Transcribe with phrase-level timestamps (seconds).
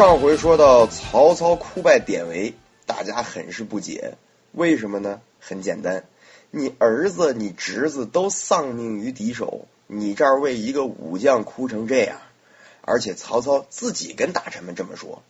[0.00, 2.54] 上回说到曹操哭败典韦，
[2.86, 4.14] 大家很是不解，
[4.50, 5.20] 为什么呢？
[5.40, 6.04] 很简单，
[6.50, 12.22] 你儿子、你侄子都丧命于敌手，你这儿为一个武将哭成这样，
[12.80, 15.22] 而且曹操自己跟大臣们这么说，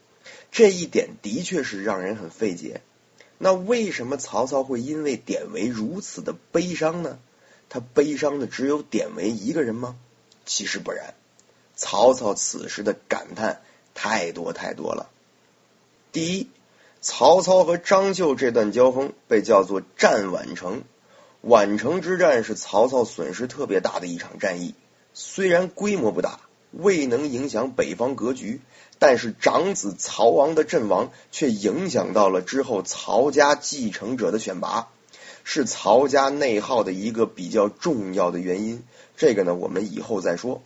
[0.52, 2.80] 这一点的确是让人很费解。
[3.38, 7.18] 那为什么曹操会因为典韦如此的悲伤呢？
[7.68, 9.96] 他悲伤的只有典韦一个人吗？
[10.46, 11.14] 其实不然，
[11.74, 13.62] 曹操此时的感叹。
[13.94, 15.10] 太多太多了。
[16.12, 16.48] 第一，
[17.00, 20.82] 曹操和张绣这段交锋被叫做战宛城。
[21.42, 24.74] 宛城之战是曹操损失特别大的一场战役，
[25.14, 28.60] 虽然规模不大，未能影响北方格局，
[28.98, 34.88] 但是长子曹王的阵亡却影响到了之后曹家继承者的选拔，
[35.42, 38.82] 是曹家内耗的一个比较重要的原因。
[39.16, 40.60] 这个呢，我们以后再说。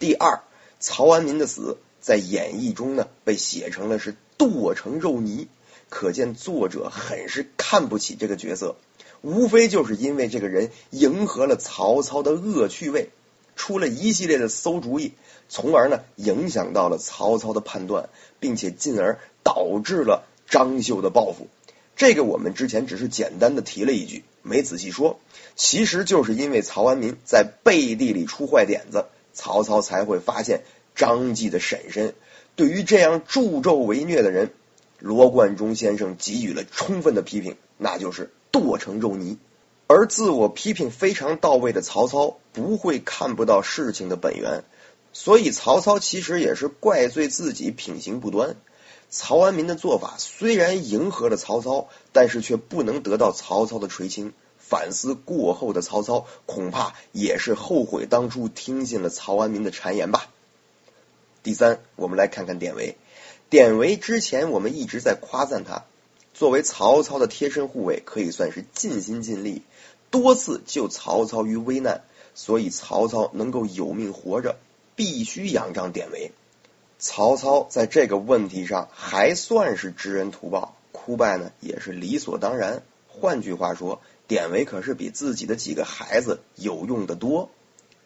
[0.00, 0.40] 第二，
[0.80, 1.78] 曹安民的死。
[2.00, 5.48] 在演义中呢，被写成了是剁成肉泥，
[5.88, 8.76] 可见作者很是看不起这个角色，
[9.22, 13.10] 无非就是因为这个人迎合了曹操的恶趣味，
[13.56, 15.12] 出了一系列的馊主意，
[15.48, 21.48] 从而呢影响到了曹操的判断，并且进而导致了张绣的报复。
[21.96, 25.18] 这个我们之前只是简单的提了一句，没仔细说，
[25.54, 30.60] 其实就是因为曹安民在背地里出坏点子，曹操才会发现。
[30.96, 32.14] 张继的婶婶
[32.56, 34.52] 对于这样助纣为虐的人，
[34.98, 39.38] 罗贯中先生给予了充分的批评，那就是剁成肉泥。
[39.86, 44.64] 而自我批评非常到位的曹操，不会看不到事情的本源，
[45.12, 48.56] 所以曹操其实也是怪罪自己品行不端。
[49.10, 54.32] 曹安民的做法虽然迎合了曹操，但是却不能得到曹操的垂青。
[54.58, 60.26] 反思过后的曹操，恐怕也是后悔当初听信了曹安民的谗言吧。
[61.46, 62.96] 第三，我们来看看典韦。
[63.50, 65.84] 典韦之前我们一直在夸赞他，
[66.34, 69.62] 作为曹操的贴身护卫，可以算是尽心尽力，
[70.10, 72.00] 多次救曹操于危难，
[72.34, 74.56] 所以曹操能够有命活着，
[74.96, 76.32] 必须仰仗典韦。
[76.98, 82.82] 曹操在这个问题上还算是知恩图报，哭败呢也是理所当然。
[83.06, 87.50] 换句话说，典韦可是比自己的几个孩子有用的多。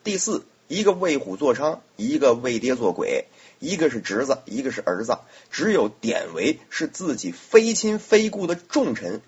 [0.04, 0.44] 第四。
[0.70, 3.24] 一个为虎作伥，一个为爹作鬼，
[3.58, 5.18] 一个是侄子，一个是儿子，
[5.50, 9.20] 只有典韦是自己非亲非故的重臣。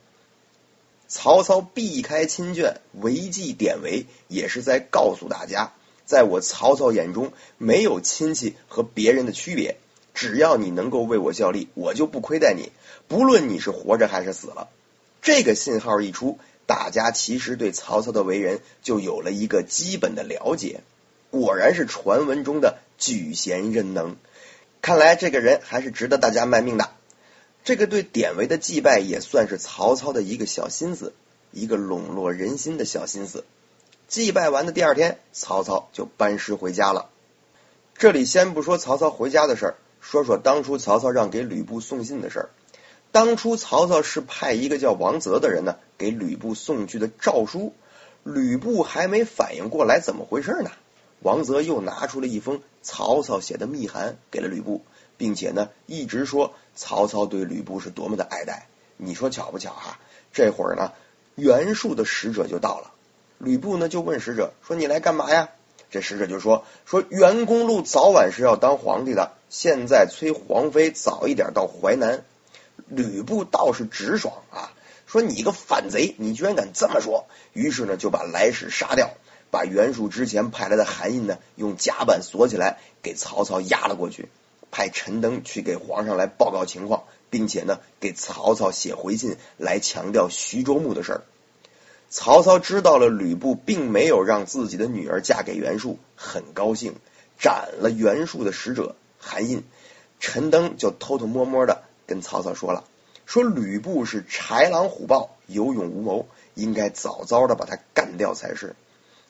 [1.08, 5.72] 曹操避开亲眷，违纪典韦，也是在告诉大家，
[6.06, 9.78] 在我曹操眼中，没有亲戚和别人的区别，
[10.14, 12.70] 只要你能够为我效力，我就不亏待你，
[13.09, 14.69] 不论你是活着还是死了。
[15.20, 20.82] 这个信号一出，大家其实对曹操的为人就有了一个基本的了解。
[21.32, 24.16] 果然是传闻中的举贤任能，
[24.82, 26.91] 看来这个人还是值得大家卖命的。
[27.65, 31.15] 这个对典韦的祭拜也算是曹操的一个小心思，
[31.50, 33.44] 一个笼络人心的小心思。
[34.09, 37.09] 祭拜完的第二天，曹操就班师回家了。
[37.97, 42.50] 这里先不说曹操回家的事儿，说说当初曹操让给吕布送信的事儿。
[43.10, 47.72] 当初曹操是派一个叫王泽的人呢，给吕布送去的诏书，
[48.22, 50.71] 吕布还没反应过来怎么回事呢。
[51.22, 54.84] 王泽又拿出了一封曹操写的密函给了吕布，
[55.16, 58.66] 并且呢一直说曹操对吕布是多么的爱戴。
[58.97, 59.99] 你说巧不巧啊？
[60.33, 60.93] 这会儿呢
[61.34, 62.93] 袁术的使者就到了，
[63.38, 65.49] 吕布呢就问使者说：“你来干嘛呀？”
[65.91, 72.25] 这使者就说：“说袁公路早晚是要当皇帝的，现在催皇妃早一点到淮南。”
[72.89, 74.72] 吕布倒是直爽啊，
[75.07, 79.10] 说：“你个反贼，你居然敢这么说！”于是呢就把来使杀掉。
[79.53, 84.31] 把袁术之前派来的韩印呢，用甲板锁起来，给曹操押了过去。
[84.71, 91.22] 派陈登去给皇上来报告情况，并且呢，给曹操写回信来强调徐州牧的事儿。
[92.09, 96.95] 曹操知道了吕布并没有让自己的女儿嫁给袁术，很高兴，
[97.39, 99.63] 斩了袁术的使者韩印。
[100.19, 102.84] 陈登就偷偷摸摸的跟曹操说了，
[103.27, 108.75] 说吕布是豺狼虎豹，有勇无谋，应该早早的把他干掉才是。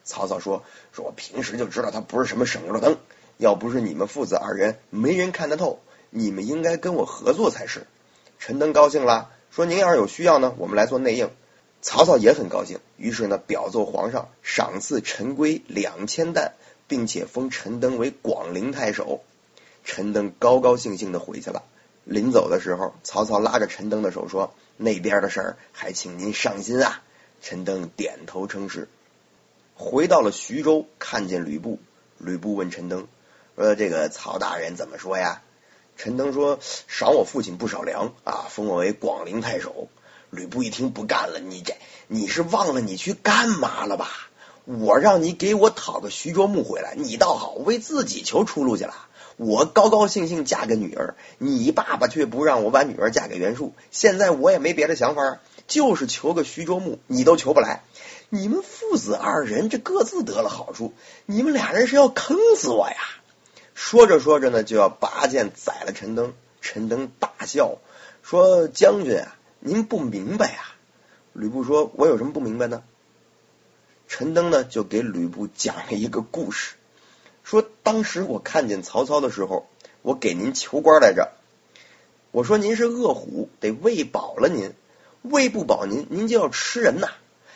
[0.04, 2.98] 曹操说：“说我平时就知道他不是什么省油的灯，
[3.36, 7.86] 要不是你们父子二人没人看得透，你们应该跟我合作才是。
[8.38, 11.30] 陈登高兴了，说：“您要是有需要呢，我们来做内应。”
[11.84, 16.52] 曹操也很高兴，于是呢，表奏皇上赏赐陈规两千担，
[16.86, 19.22] 并且封陈登为广陵太守。
[19.84, 21.64] 陈登高高兴兴的回去了。
[22.04, 27.02] 临走的时候，曹操拉着陈登的手说：“那边的事儿还请您上心啊。”
[27.42, 28.88] 陈登点头称是。
[29.74, 31.78] 回到了徐州，看见吕布。
[32.18, 33.08] 吕布问陈登
[33.56, 35.42] ：“说这个曹大人怎么说呀？”
[35.96, 36.58] 陈登说
[36.88, 39.88] ：“赏我父亲不少粮啊，封我为广陵太守。”
[40.30, 41.74] 吕布一听不干了：“你这
[42.06, 44.08] 你是忘了你去干嘛了吧？
[44.64, 48.94] 我让你给我讨个徐州牧回来，你倒好，为自己求出路去了。
[49.36, 53.74] 我高高兴兴嫁个女儿，你爸爸却不让我把女儿嫁给袁术。
[53.90, 57.82] 现在我也没别的想法，就是求个徐州牧，你都求不来。”
[58.34, 60.94] 你们父子二人这各自得了好处，
[61.26, 62.96] 你们俩人是要坑死我呀！
[63.74, 66.32] 说着说着呢，就要拔剑宰了陈登。
[66.62, 67.76] 陈登大笑
[68.22, 70.64] 说：“将军啊，您不明白啊！”
[71.34, 72.82] 吕布说：“我有什么不明白呢？”
[74.08, 76.76] 陈登呢就给吕布讲了一个故事，
[77.44, 79.68] 说当时我看见曹操的时候，
[80.00, 81.32] 我给您求官来着。
[82.30, 84.72] 我说您是饿虎，得喂饱了您，
[85.20, 87.08] 喂不饱您，您就要吃人呐。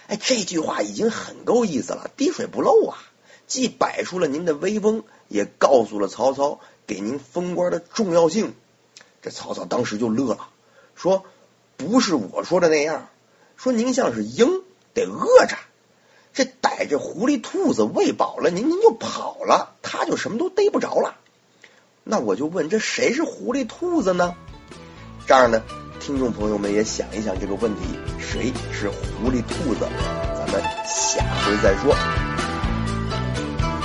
[0.08, 2.98] 哎，这句话已经很够意思了，滴水不漏啊！
[3.46, 8.54] 既摆出了您的威风，也告诉了曹操给您封官的重要性。
[9.22, 10.48] 这曹操当时就乐了，
[10.94, 11.24] 说
[11.76, 13.08] ：“不是我说的那样，
[13.56, 14.62] 说您像是鹰，
[14.94, 15.56] 得饿着。
[16.32, 21.16] 这逮着狐狸、兔子喂饱了，您您就跑了，他就什么都逮不着了。
[22.04, 24.34] 那我就问，这谁是狐狸、兔子呢？
[25.26, 25.62] 这样呢？”
[26.00, 27.82] 听众朋友们也想一想这个问题：
[28.18, 29.86] 谁是狐狸兔子？
[30.36, 31.94] 咱们下回再说。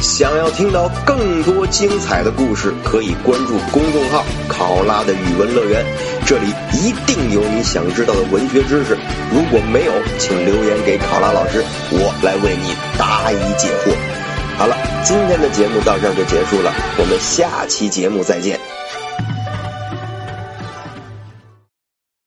[0.01, 5.85] 想要听到更多精彩的故事，可以关注公众号“考拉的语文乐园”，
[6.25, 8.97] 这里一定有你想知道的文学知识。
[9.31, 13.95] 如果没有，请留言给考拉老师，我来为你答疑解惑。
[14.57, 18.59] 好了，今天的节目到这儿就结束了，我们下期节目再见。